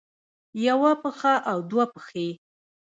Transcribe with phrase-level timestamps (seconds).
[0.67, 2.27] يوه پښه او دوه پښې